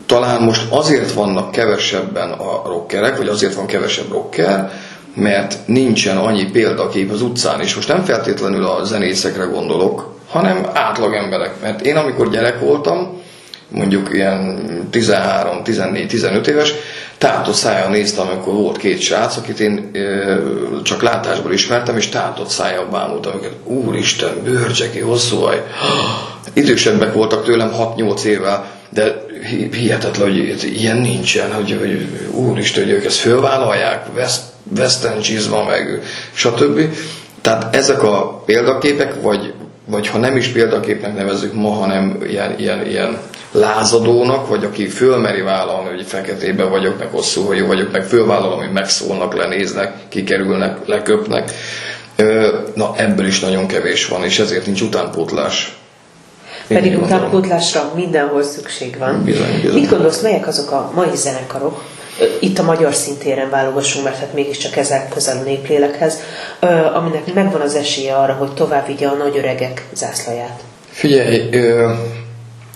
talán 0.06 0.42
most 0.42 0.66
azért 0.70 1.12
vannak 1.12 1.52
kevesebben 1.52 2.32
a 2.32 2.62
rockerek, 2.66 3.18
vagy 3.18 3.28
azért 3.28 3.54
van 3.54 3.66
kevesebb 3.66 4.12
rocker, 4.12 4.72
mert 5.14 5.68
nincsen 5.68 6.18
annyi 6.18 6.46
példakép 6.52 7.12
az 7.12 7.22
utcán, 7.22 7.62
és 7.62 7.76
most 7.76 7.88
nem 7.88 8.04
feltétlenül 8.04 8.66
a 8.66 8.84
zenészekre 8.84 9.44
gondolok, 9.44 10.20
hanem 10.28 10.66
átlag 10.74 11.14
emberek. 11.14 11.62
Mert 11.62 11.82
én 11.82 11.96
amikor 11.96 12.30
gyerek 12.30 12.60
voltam, 12.60 13.22
mondjuk 13.70 14.10
ilyen 14.14 14.60
13, 14.92 15.64
14, 15.64 16.08
15 16.08 16.48
éves, 16.48 16.74
tátott 17.18 17.54
szájjal 17.54 17.90
néztem, 17.90 18.28
amikor 18.28 18.54
volt 18.54 18.78
két 18.78 19.00
srác, 19.00 19.38
akit 19.38 19.60
én 19.60 19.90
ö, 19.94 20.36
csak 20.84 21.02
látásból 21.02 21.54
ismertem, 21.54 21.98
és 21.98 22.10
tátott 22.10 22.50
szájjal 22.50 22.86
bámultam 22.86 23.34
őket. 23.36 23.54
Úristen, 23.64 24.44
bőrcseki, 24.44 25.00
hosszú 25.00 25.38
haj. 25.38 25.64
Idősebbek 26.54 27.14
voltak 27.14 27.44
tőlem 27.44 27.72
6-8 27.98 28.24
évvel, 28.24 28.72
de 28.90 29.26
hihetetlen, 29.72 30.28
hogy 30.28 30.72
ilyen 30.76 30.98
nincsen, 30.98 31.54
hogy, 31.54 31.78
hogy 31.80 32.08
úristen, 32.32 32.84
hogy 32.84 32.92
ők 32.92 33.06
ezt 33.06 33.18
fölvállalják, 33.18 34.06
West, 34.16 34.42
Western 34.78 35.20
csizma, 35.20 35.64
meg 35.64 36.02
stb. 36.34 36.80
Tehát 37.42 37.76
ezek 37.76 38.04
a 38.04 38.42
példaképek, 38.46 39.22
vagy, 39.22 39.54
vagy 39.86 40.08
ha 40.08 40.18
nem 40.18 40.36
is 40.36 40.48
példaképnek 40.48 41.16
nevezzük 41.16 41.54
ma, 41.54 41.70
hanem 41.70 42.18
ilyen, 42.28 42.60
ilyen, 42.60 42.86
ilyen 42.88 43.18
lázadónak, 43.52 44.48
vagy 44.48 44.64
aki 44.64 44.88
fölmeri 44.88 45.42
vállalni, 45.42 45.90
hogy 45.90 46.06
feketébe 46.06 46.64
vagyok, 46.64 47.00
meg 47.00 47.08
hosszú 47.12 47.46
hajú 47.46 47.66
vagyok, 47.66 47.92
meg 47.92 48.04
fölvállalom, 48.04 48.60
hogy 48.60 48.72
megszólnak, 48.72 49.36
lenéznek, 49.36 49.94
kikerülnek, 50.10 50.78
leköpnek. 50.86 51.52
Na 52.74 52.94
ebből 52.96 53.26
is 53.26 53.40
nagyon 53.40 53.68
kevés 53.68 54.08
van, 54.08 54.24
és 54.24 54.40
ezért 54.40 54.66
nincs 54.66 54.82
utánpótlás. 54.82 55.78
Pedig 56.68 57.02
utánpótlásra 57.02 57.92
mindenhol 57.96 58.44
szükség 58.44 58.98
van. 58.98 59.24
Bizony, 59.24 59.62
bizony. 59.62 59.80
Mit 59.80 59.90
gondolsz, 59.90 60.22
melyek 60.22 60.48
azok 60.48 60.72
a 60.72 60.92
mai 60.96 61.16
zenekarok, 61.16 61.84
itt 62.40 62.60
a 62.60 62.64
magyar 62.64 62.94
szintéren 62.94 63.50
válogassunk, 63.50 64.04
mert 64.06 64.18
hát 64.20 64.34
mégiscsak 64.34 64.76
ezzel 64.76 65.08
közel 65.08 65.38
a 65.38 65.44
néplélekhez, 65.44 66.20
aminek 66.94 67.34
megvan 67.34 67.62
az 67.62 67.76
esélye 67.76 68.16
arra, 68.16 68.34
hogy 68.34 68.54
tovább 68.54 68.88
vigye 68.88 69.08
a 69.08 69.14
nagy 69.14 69.38
öregek 69.38 69.88
zászlaját. 69.94 70.64
Figyelj, 70.90 71.50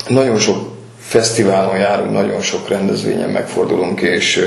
nagyon 0.07 0.39
sok 0.39 0.71
fesztiválon 0.99 1.77
járunk, 1.77 2.11
nagyon 2.11 2.41
sok 2.41 2.67
rendezvényen 2.69 3.29
megfordulunk, 3.29 4.01
és 4.01 4.45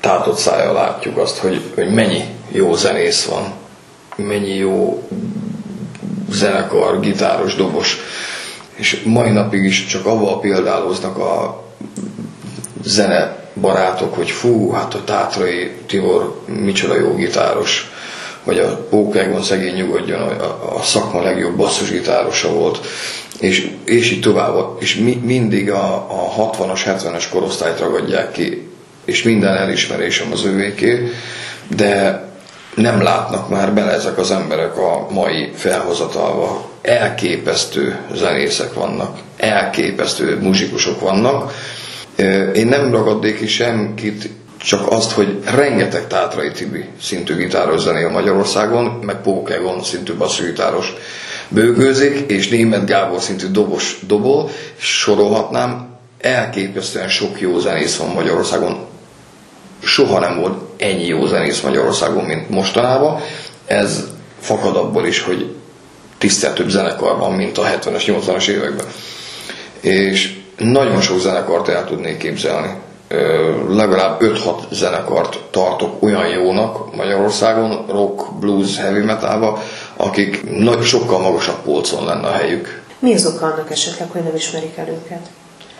tátott 0.00 0.38
szája 0.38 0.72
látjuk 0.72 1.18
azt, 1.18 1.38
hogy, 1.38 1.60
hogy 1.74 1.90
mennyi 1.90 2.24
jó 2.50 2.74
zenész 2.74 3.24
van, 3.24 3.52
mennyi 4.16 4.54
jó 4.54 5.02
zenekar, 6.30 7.00
gitáros, 7.00 7.54
dobos, 7.54 7.96
és 8.74 9.02
mai 9.04 9.30
napig 9.30 9.64
is 9.64 9.86
csak 9.86 10.06
avval 10.06 10.40
példáloznak 10.40 11.18
a 11.18 11.64
zene 12.82 13.39
barátok, 13.54 14.14
hogy 14.14 14.30
fú, 14.30 14.70
hát 14.70 14.94
a 14.94 15.04
Tátrai 15.04 15.70
Tibor 15.86 16.42
micsoda 16.46 16.94
jó 16.98 17.14
gitáros, 17.14 17.90
vagy 18.44 18.58
a 18.58 18.76
Pókegon 18.90 19.42
szegény 19.42 19.74
nyugodjon, 19.74 20.20
a, 20.20 20.76
a 20.76 20.82
szakma 20.82 21.22
legjobb 21.22 21.56
basszusgitárosa 21.56 22.52
volt, 22.52 22.78
és, 23.40 23.70
és 23.84 24.10
így 24.10 24.20
tovább, 24.20 24.76
és 24.78 24.94
mi, 24.94 25.20
mindig 25.24 25.70
a, 25.70 25.94
a 25.94 26.50
60-as, 26.50 26.80
70-es 26.86 27.24
korosztályt 27.32 27.78
ragadják 27.78 28.32
ki, 28.32 28.68
és 29.04 29.22
minden 29.22 29.56
elismerésem 29.56 30.32
az 30.32 30.44
ővéké, 30.44 31.10
de 31.76 32.24
nem 32.74 33.02
látnak 33.02 33.48
már 33.48 33.72
bele 33.72 33.92
ezek 33.92 34.18
az 34.18 34.30
emberek 34.30 34.76
a 34.78 35.06
mai 35.10 35.50
felhozatalba. 35.54 36.68
Elképesztő 36.82 37.98
zenészek 38.14 38.74
vannak, 38.74 39.18
elképesztő 39.36 40.38
muzsikusok 40.40 41.00
vannak. 41.00 41.52
Én 42.54 42.66
nem 42.66 42.92
ragadnék 42.92 43.38
ki 43.38 43.46
senkit, 43.46 44.30
csak 44.62 44.92
azt, 44.92 45.12
hogy 45.12 45.38
rengeteg 45.44 46.06
Tátrai 46.06 46.50
Tibi 46.50 46.84
szintű 47.02 47.36
gitáros 47.36 47.80
zenél 47.80 48.10
Magyarországon, 48.10 48.84
meg 48.84 49.20
Pókegon 49.20 49.82
szintű 49.82 50.14
basszusgitáros 50.14 50.92
bőgőzik, 51.48 52.30
és 52.30 52.48
német 52.48 52.86
Gábor 52.86 53.20
szintű 53.20 53.46
dobos 53.46 53.98
dobol, 54.06 54.50
sorolhatnám, 54.76 55.88
elképesztően 56.20 57.08
sok 57.08 57.40
jó 57.40 57.58
zenész 57.58 57.96
van 57.96 58.08
Magyarországon, 58.08 58.86
soha 59.82 60.18
nem 60.18 60.40
volt 60.40 60.58
ennyi 60.76 61.06
jó 61.06 61.26
zenész 61.26 61.60
Magyarországon, 61.60 62.24
mint 62.24 62.50
mostanában. 62.50 63.20
Ez 63.66 64.04
fakad 64.40 64.76
abból 64.76 65.06
is, 65.06 65.20
hogy 65.20 65.54
tisztelt 66.18 66.54
több 66.54 66.68
zenekar 66.68 67.18
van, 67.18 67.32
mint 67.32 67.58
a 67.58 67.62
70-es, 67.62 68.02
80-as 68.06 68.48
években. 68.48 68.86
És 69.80 70.39
nagyon 70.60 71.00
sok 71.00 71.18
zenekart 71.18 71.68
el 71.68 71.84
tudnék 71.84 72.16
képzelni. 72.16 72.68
Legalább 73.68 74.20
5-6 74.20 74.70
zenekart 74.70 75.38
tartok 75.50 76.02
olyan 76.02 76.26
jónak 76.26 76.96
Magyarországon, 76.96 77.86
rock, 77.88 78.32
blues, 78.38 78.78
heavy 78.78 79.00
metalba, 79.00 79.62
akik 79.96 80.58
nagy, 80.58 80.82
sokkal 80.82 81.20
magasabb 81.20 81.62
polcon 81.64 82.04
lenne 82.04 82.26
a 82.26 82.32
helyük. 82.32 82.82
Mi 82.98 83.14
az 83.14 83.26
oka 83.26 83.46
annak 83.46 83.70
esetleg, 83.70 84.10
hogy 84.10 84.22
nem 84.22 84.34
ismerik 84.34 84.76
el 84.76 84.88
őket? 84.88 85.26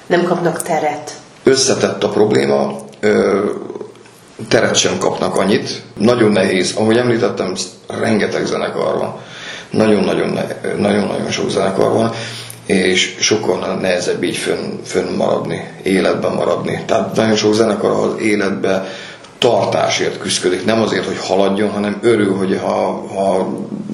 Nem 0.06 0.24
kapnak 0.24 0.62
teret? 0.62 1.12
Összetett 1.42 2.04
a 2.04 2.08
probléma 2.08 2.76
teret 4.48 4.76
sem 4.76 4.98
kapnak 4.98 5.36
annyit. 5.36 5.82
Nagyon 5.94 6.30
nehéz, 6.30 6.74
ahogy 6.76 6.96
említettem, 6.96 7.54
rengeteg 8.00 8.46
zenekar 8.46 8.98
van. 8.98 9.14
Nagyon-nagyon, 9.70 10.38
nagyon-nagyon 10.78 11.30
sok 11.30 11.50
zenekar 11.50 11.92
van, 11.92 12.12
és 12.70 13.16
sokkal 13.20 13.78
nehezebb 13.80 14.22
így 14.22 14.36
fönn, 14.36 14.82
fönn 14.84 15.14
maradni, 15.16 15.64
életben 15.82 16.32
maradni. 16.32 16.82
Tehát 16.86 17.16
nagyon 17.16 17.36
sok 17.36 17.54
zenekar 17.54 17.90
az 17.90 18.22
életbe 18.22 18.88
tartásért 19.38 20.18
küzdik, 20.18 20.64
nem 20.64 20.82
azért, 20.82 21.04
hogy 21.04 21.18
haladjon, 21.18 21.70
hanem 21.70 21.98
örül, 22.02 22.36
hogy 22.36 22.58
ha, 22.62 23.06
ha 23.14 23.48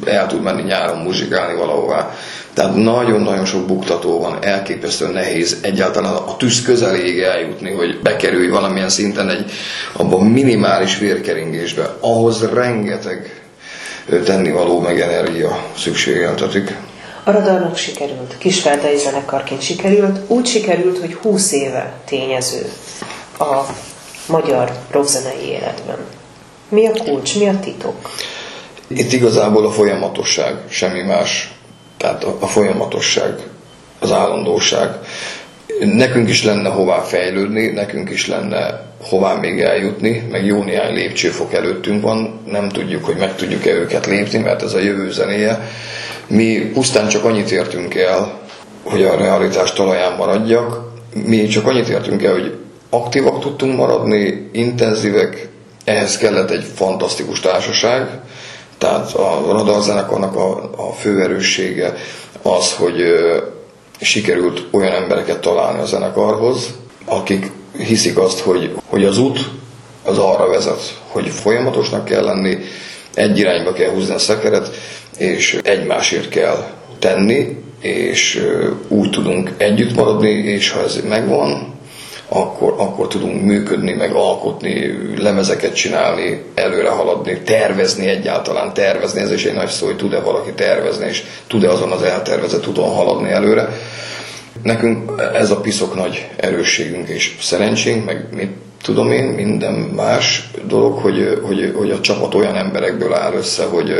el 0.05 0.27
tud 0.27 0.43
menni 0.43 0.63
nyáron 0.63 0.99
muzsikálni 0.99 1.59
valahová. 1.59 2.17
Tehát 2.55 2.75
nagyon-nagyon 2.75 3.45
sok 3.45 3.67
buktató 3.67 4.21
van, 4.21 4.39
elképesztően 4.41 5.13
nehéz 5.13 5.59
egyáltalán 5.63 6.15
a 6.15 6.37
tűz 6.37 6.63
közeléig 6.63 7.19
eljutni, 7.19 7.71
hogy 7.71 8.01
bekerülj 8.03 8.49
valamilyen 8.49 8.89
szinten 8.89 9.29
egy 9.29 9.51
abban 9.93 10.27
minimális 10.27 10.99
vérkeringésbe. 10.99 11.97
Ahhoz 12.01 12.49
rengeteg 12.55 13.43
tennivaló 14.25 14.81
meg 14.81 15.01
energia 15.01 15.65
szükségeltetik. 15.77 16.75
A 17.29 17.33
radarnak 17.33 17.77
sikerült, 17.77 18.39
kisfeldei 18.39 18.97
zenekarként 18.97 19.61
sikerült, 19.61 20.19
úgy 20.27 20.47
sikerült, 20.47 20.99
hogy 20.99 21.15
20 21.15 21.53
éve 21.53 21.93
tényező 22.05 22.73
a 23.39 23.63
magyar 24.27 24.73
rockzenei 24.91 25.47
életben. 25.47 25.97
Mi 26.69 26.87
a 26.87 26.93
kulcs, 26.93 27.39
mi 27.39 27.49
a 27.49 27.59
titok? 27.61 28.11
Itt 28.87 29.13
igazából 29.13 29.67
a 29.67 29.71
folyamatosság, 29.71 30.57
semmi 30.69 31.03
más. 31.03 31.55
Tehát 31.97 32.25
a, 32.25 32.37
a 32.41 32.47
folyamatosság, 32.47 33.43
az 33.99 34.13
állandóság. 34.13 34.91
Nekünk 35.81 36.29
is 36.29 36.45
lenne 36.45 36.69
hová 36.69 37.01
fejlődni, 37.01 37.67
nekünk 37.67 38.11
is 38.11 38.27
lenne 38.27 38.86
hová 39.09 39.35
még 39.35 39.61
eljutni, 39.61 40.27
meg 40.31 40.47
jó 40.47 40.63
néhány 40.63 40.95
lépcsőfok 40.95 41.53
előttünk 41.53 42.03
van, 42.03 42.41
nem 42.47 42.69
tudjuk, 42.69 43.05
hogy 43.05 43.17
meg 43.17 43.35
tudjuk-e 43.35 43.73
őket 43.73 44.07
lépni, 44.07 44.39
mert 44.39 44.63
ez 44.63 44.75
a 44.75 44.79
jövő 44.79 45.11
zenéje. 45.11 45.69
Mi 46.27 46.71
pusztán 46.75 47.09
csak 47.09 47.25
annyit 47.25 47.51
értünk 47.51 47.95
el, 47.95 48.41
hogy 48.83 49.03
a 49.03 49.17
realitás 49.17 49.73
talaján 49.73 50.17
maradjak, 50.17 50.93
mi 51.25 51.47
csak 51.47 51.67
annyit 51.67 51.89
értünk 51.89 52.23
el, 52.23 52.33
hogy 52.33 52.59
aktívak 52.91 53.41
tudtunk 53.41 53.77
maradni, 53.77 54.51
intenzívek, 54.53 55.49
ehhez 55.85 56.17
kellett 56.17 56.51
egy 56.51 56.65
fantasztikus 56.75 57.41
társaság, 57.41 58.21
tehát 58.79 59.13
a 59.13 59.43
radarzenekarnak 59.53 60.37
a, 60.37 60.71
a 60.77 60.93
fő 60.93 61.23
erőssége 61.23 61.95
az, 62.43 62.73
hogy 62.73 63.01
ö, 63.01 63.37
sikerült 64.01 64.67
olyan 64.71 64.93
embereket 64.93 65.41
találni 65.41 65.81
a 65.81 65.85
zenekarhoz, 65.85 66.75
akik 67.05 67.51
hiszik 67.79 68.19
azt, 68.19 68.39
hogy, 68.39 68.75
hogy 68.87 69.05
az 69.05 69.19
út 69.19 69.39
az 70.05 70.19
arra 70.19 70.49
vezet, 70.49 70.99
hogy 71.07 71.29
folyamatosnak 71.29 72.05
kell 72.05 72.25
lenni, 72.25 72.59
egy 73.15 73.39
irányba 73.39 73.73
kell 73.73 73.91
húzni 73.91 74.15
a 74.15 74.19
szekeret, 74.19 74.71
és 75.19 75.59
egymásért 75.63 76.29
kell 76.29 76.71
tenni, 76.99 77.57
és 77.81 78.47
úgy 78.89 79.11
tudunk 79.11 79.51
együtt 79.57 79.95
maradni, 79.95 80.31
és 80.31 80.71
ha 80.71 80.83
ez 80.83 81.01
megvan, 81.09 81.75
akkor, 82.29 82.75
akkor 82.77 83.09
tudunk 83.09 83.43
működni, 83.43 83.93
meg 83.93 84.13
alkotni, 84.13 84.99
lemezeket 85.17 85.75
csinálni, 85.75 86.43
előre 86.55 86.89
haladni, 86.89 87.41
tervezni 87.45 88.07
egyáltalán, 88.07 88.75
tervezni, 88.75 89.21
ez 89.21 89.33
is 89.33 89.45
egy 89.45 89.55
nagy 89.55 89.69
szó, 89.69 89.87
hogy 89.87 89.97
tud-e 89.97 90.21
valaki 90.21 90.53
tervezni, 90.53 91.07
és 91.07 91.23
tud-e 91.47 91.71
azon 91.71 91.93
az 91.93 92.03
eltervezett 92.03 92.67
úton 92.67 92.95
haladni 92.95 93.31
előre. 93.31 93.69
Nekünk 94.63 95.23
ez 95.35 95.51
a 95.51 95.61
piszok 95.61 95.95
nagy 95.95 96.29
erősségünk 96.37 97.09
és 97.09 97.37
szerencsénk, 97.41 98.05
meg 98.05 98.27
mit 98.35 98.51
tudom 98.83 99.11
én, 99.13 99.25
minden 99.25 99.75
más 99.75 100.51
dolog, 100.67 100.99
hogy, 100.99 101.41
hogy, 101.43 101.73
hogy 101.77 101.91
a 101.91 102.01
csapat 102.01 102.35
olyan 102.35 102.57
emberekből 102.57 103.15
áll 103.15 103.33
össze, 103.33 103.65
hogy 103.65 103.93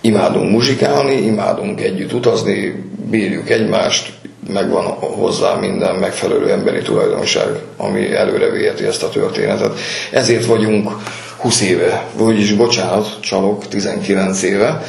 imádunk 0.00 0.50
muzsikálni, 0.50 1.14
imádunk 1.14 1.80
együtt 1.80 2.12
utazni, 2.12 2.84
bírjuk 3.10 3.50
egymást, 3.50 4.12
megvan 4.52 4.84
hozzá 5.00 5.54
minden 5.54 5.94
megfelelő 5.94 6.50
emberi 6.50 6.82
tulajdonság, 6.82 7.48
ami 7.76 8.14
előre 8.14 8.50
viheti 8.50 8.84
ezt 8.84 9.02
a 9.02 9.08
történetet. 9.08 9.78
Ezért 10.10 10.46
vagyunk 10.46 10.90
20 11.36 11.60
éve, 11.60 12.06
vagyis 12.16 12.52
bocsánat, 12.52 13.20
csalok 13.20 13.68
19 13.68 14.42
éve, 14.42 14.82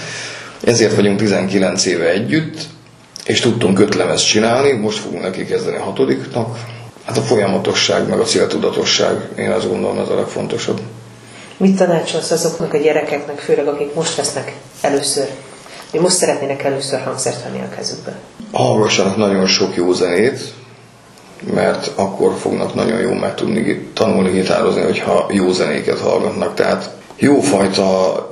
ezért 0.63 0.95
vagyunk 0.95 1.17
19 1.19 1.85
éve 1.85 2.09
együtt, 2.09 2.57
és 3.29 3.39
tudtunk 3.39 3.79
öt 3.79 3.95
lemezt 3.95 4.25
csinálni, 4.25 4.71
most 4.71 4.99
fogunk 4.99 5.21
neki 5.21 5.45
kezdeni 5.45 5.77
a 5.77 5.81
hatodiknak. 5.81 6.57
Hát 7.05 7.17
a 7.17 7.21
folyamatosság, 7.21 8.07
meg 8.07 8.19
a 8.19 8.23
céltudatosság, 8.23 9.29
én 9.37 9.51
azt 9.51 9.69
gondolom, 9.69 9.99
ez 9.99 10.09
a 10.09 10.15
legfontosabb. 10.15 10.81
Mit 11.57 11.77
tanácsolsz 11.77 12.31
azoknak 12.31 12.73
a 12.73 12.77
gyerekeknek, 12.77 13.39
főleg 13.39 13.67
akik 13.67 13.93
most 13.93 14.15
vesznek 14.15 14.55
először, 14.81 15.27
hogy 15.91 15.99
most 15.99 16.15
szeretnének 16.15 16.63
először 16.63 17.01
hangszert 17.01 17.43
venni 17.43 17.59
a 17.59 17.75
kezükbe? 17.75 18.15
Hallgassanak 18.51 19.17
nagyon 19.17 19.47
sok 19.47 19.75
jó 19.75 19.93
zenét, 19.93 20.39
mert 21.53 21.91
akkor 21.95 22.35
fognak 22.39 22.73
nagyon 22.73 22.99
jól 22.99 23.15
meg 23.15 23.35
tudni 23.35 23.89
tanulni 23.93 24.31
gitározni, 24.31 24.81
hogyha 24.81 25.29
jó 25.31 25.51
zenéket 25.51 25.99
hallgatnak. 25.99 26.53
Tehát 26.53 26.89
jófajta 27.17 28.28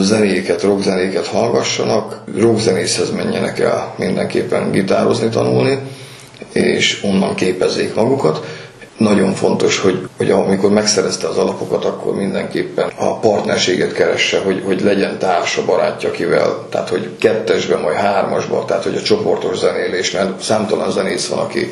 zenéket, 0.00 0.62
rockzenéket 0.62 1.26
hallgassanak, 1.26 2.20
rockzenészhez 2.38 3.10
menjenek 3.10 3.58
el 3.58 3.94
mindenképpen 3.98 4.70
gitározni, 4.70 5.28
tanulni, 5.28 5.78
és 6.52 7.00
onnan 7.04 7.34
képezzék 7.34 7.94
magukat. 7.94 8.46
Nagyon 8.96 9.34
fontos, 9.34 9.78
hogy, 9.78 10.08
hogy 10.16 10.30
amikor 10.30 10.70
megszerezte 10.70 11.28
az 11.28 11.36
alapokat, 11.36 11.84
akkor 11.84 12.14
mindenképpen 12.14 12.90
a 12.96 13.18
partnerséget 13.18 13.92
keresse, 13.92 14.38
hogy, 14.38 14.62
hogy 14.64 14.80
legyen 14.82 15.18
társa, 15.18 15.64
barátja, 15.64 16.08
akivel, 16.08 16.66
tehát 16.70 16.88
hogy 16.88 17.08
kettesben, 17.18 17.80
majd 17.80 17.96
hármasban, 17.96 18.66
tehát 18.66 18.82
hogy 18.82 18.96
a 18.96 19.02
csoportos 19.02 19.58
zenélés, 19.58 20.10
mert 20.10 20.42
számtalan 20.42 20.90
zenész 20.90 21.26
van, 21.28 21.38
aki 21.38 21.68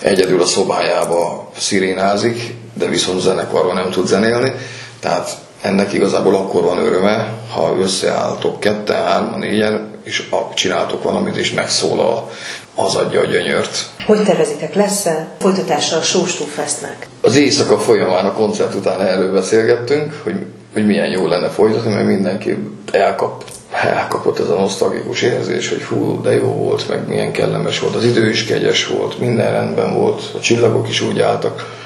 egyedül 0.00 0.40
a 0.42 0.46
szobájába 0.46 1.50
szirénázik, 1.58 2.54
de 2.74 2.86
viszont 2.86 3.20
zenekarban 3.20 3.74
nem 3.74 3.90
tud 3.90 4.06
zenélni, 4.06 4.52
tehát 5.00 5.30
ennek 5.60 5.92
igazából 5.92 6.34
akkor 6.34 6.62
van 6.62 6.78
öröme, 6.78 7.32
ha 7.54 7.76
összeálltok 7.80 8.60
ketten, 8.60 9.04
hárman, 9.04 9.38
négyen, 9.38 9.90
és 10.02 10.28
csináltok 10.54 11.02
valamit, 11.02 11.36
és 11.36 11.52
megszólal, 11.52 12.30
az 12.74 12.94
adja 12.94 13.20
a 13.20 13.24
gyönyört. 13.24 13.86
Hogy 14.06 14.24
tervezitek, 14.24 14.74
lesz-e 14.74 15.28
folytatása 15.38 15.96
a 15.96 16.02
Sóstó 16.02 16.44
Festnek? 16.44 17.06
Az 17.20 17.36
éjszaka 17.36 17.78
folyamán 17.78 18.24
a 18.24 18.32
koncert 18.32 18.74
után 18.74 19.00
erről 19.00 19.32
beszélgettünk, 19.32 20.20
hogy, 20.22 20.46
hogy 20.72 20.86
milyen 20.86 21.10
jó 21.10 21.26
lenne 21.26 21.48
folytatni, 21.48 21.92
mert 21.92 22.06
mindenki 22.06 22.56
elkap, 22.92 23.44
elkapott 23.72 24.38
ez 24.38 24.48
a 24.48 24.54
nosztalgikus 24.60 25.22
érzés, 25.22 25.68
hogy 25.68 25.82
hú, 25.82 26.20
de 26.22 26.34
jó 26.34 26.52
volt, 26.52 26.88
meg 26.88 27.08
milyen 27.08 27.32
kellemes 27.32 27.78
volt, 27.78 27.94
az 27.94 28.04
idő 28.04 28.28
is 28.28 28.44
kegyes 28.44 28.86
volt, 28.86 29.18
minden 29.18 29.52
rendben 29.52 29.94
volt, 29.94 30.22
a 30.34 30.40
csillagok 30.40 30.88
is 30.88 31.00
úgy 31.00 31.20
álltak, 31.20 31.76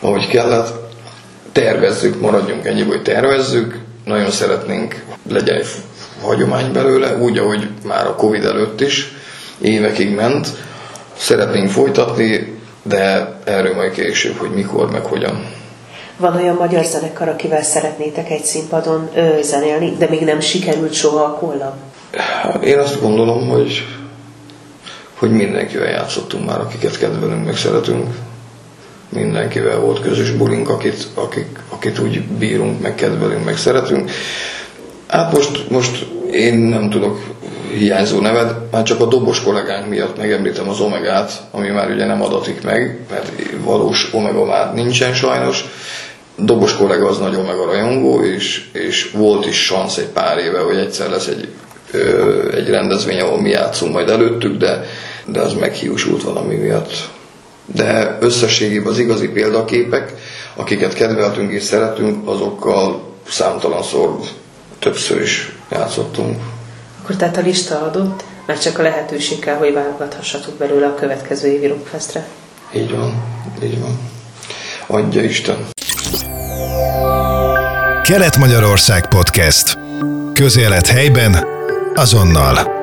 ahogy 0.00 0.26
kellett. 0.28 0.81
Tervezzük, 1.52 2.20
maradjunk 2.20 2.66
ennyi, 2.66 2.82
hogy 2.82 3.02
tervezzük, 3.02 3.78
nagyon 4.04 4.30
szeretnénk 4.30 5.04
legyen 5.28 5.56
egy 5.56 5.66
hagyomány 6.22 6.72
belőle, 6.72 7.16
úgy, 7.16 7.38
ahogy 7.38 7.68
már 7.84 8.06
a 8.06 8.14
Covid 8.14 8.44
előtt 8.44 8.80
is, 8.80 9.12
évekig 9.60 10.14
ment. 10.14 10.48
Szeretnénk 11.16 11.70
folytatni, 11.70 12.58
de 12.82 13.34
erről 13.44 13.74
majd 13.74 13.92
később, 13.92 14.36
hogy 14.36 14.50
mikor, 14.50 14.90
meg 14.90 15.04
hogyan. 15.04 15.46
Van 16.16 16.36
olyan 16.36 16.54
magyar 16.56 16.84
zenekar, 16.84 17.28
akivel 17.28 17.62
szeretnétek 17.62 18.30
egy 18.30 18.44
színpadon 18.44 19.08
ö, 19.14 19.42
zenélni, 19.42 19.94
de 19.98 20.06
még 20.10 20.20
nem 20.24 20.40
sikerült 20.40 20.92
soha 20.92 21.24
a 21.24 21.32
kollab? 21.34 21.74
Én 22.64 22.78
azt 22.78 23.00
gondolom, 23.00 23.48
hogy, 23.48 23.86
hogy 25.18 25.30
mindenkivel 25.30 25.90
játszottunk 25.90 26.46
már, 26.46 26.60
akiket 26.60 26.98
kedvelünk, 26.98 27.44
meg 27.44 27.56
szeretünk. 27.56 28.14
Mindenkivel 29.12 29.78
volt 29.78 30.00
közös 30.00 30.30
bulink, 30.30 30.68
akit, 30.68 31.06
akik, 31.14 31.58
akit 31.68 31.98
úgy 31.98 32.22
bírunk, 32.22 32.80
meg 32.80 32.94
kedvelünk, 32.94 33.44
meg 33.44 33.56
szeretünk. 33.56 34.10
Hát 35.06 35.32
most, 35.32 35.70
most 35.70 36.06
én 36.30 36.54
nem 36.54 36.90
tudok 36.90 37.18
hiányzó 37.78 38.20
neved, 38.20 38.54
már 38.70 38.82
csak 38.82 39.00
a 39.00 39.06
dobos 39.06 39.42
kollégánk 39.42 39.88
miatt 39.88 40.16
megemlítem 40.18 40.68
az 40.68 40.80
Omegát, 40.80 41.32
ami 41.50 41.68
már 41.68 41.90
ugye 41.90 42.06
nem 42.06 42.22
adatik 42.22 42.62
meg, 42.62 42.98
mert 43.10 43.32
valós 43.64 44.08
Omega 44.12 44.44
már 44.44 44.74
nincsen 44.74 45.14
sajnos. 45.14 45.64
Dobos 46.36 46.76
kollega 46.76 47.08
az 47.08 47.18
nagyon 47.18 47.44
meg 47.44 47.56
a 47.56 47.64
rajongó, 47.64 48.22
és, 48.22 48.64
és 48.72 49.10
volt 49.14 49.46
is 49.46 49.66
szansz 49.66 49.96
egy 49.96 50.08
pár 50.08 50.38
éve, 50.38 50.58
hogy 50.58 50.76
egyszer 50.76 51.10
lesz 51.10 51.26
egy, 51.26 51.48
ö, 51.90 52.56
egy 52.56 52.68
rendezvény, 52.68 53.20
ahol 53.20 53.40
mi 53.40 53.50
játszunk 53.50 53.92
majd 53.92 54.08
előttük, 54.08 54.56
de, 54.56 54.84
de 55.26 55.40
az 55.40 55.54
meghiúsult 55.54 56.22
valami 56.22 56.54
miatt. 56.54 56.92
De 57.72 58.16
összességében 58.20 58.92
az 58.92 58.98
igazi 58.98 59.28
példaképek, 59.28 60.12
akiket 60.54 60.94
kedveltünk 60.94 61.52
és 61.52 61.62
szeretünk, 61.62 62.28
azokkal 62.28 63.02
számtalanszor 63.28 64.18
többször 64.78 65.20
is 65.20 65.52
játszottunk. 65.70 66.36
Akkor 67.02 67.16
tehát 67.16 67.36
a 67.36 67.40
lista 67.40 67.82
adott, 67.82 68.24
már 68.46 68.58
csak 68.58 68.78
a 68.78 68.82
lehetőség 68.82 69.38
kell, 69.38 69.56
hogy 69.56 69.72
válogathassatok 69.72 70.54
belőle 70.54 70.86
a 70.86 70.94
következő 70.94 71.48
évi 71.48 71.66
Rockfestre. 71.66 72.26
Így 72.74 72.90
van, 72.90 73.22
így 73.62 73.80
van. 73.80 73.98
Adja 74.86 75.22
Isten. 75.22 75.56
Kelet-Magyarország 78.02 79.08
Podcast. 79.08 79.78
Közélet 80.32 80.86
helyben, 80.86 81.46
azonnal. 81.94 82.81